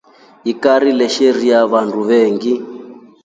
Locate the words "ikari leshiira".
0.51-1.57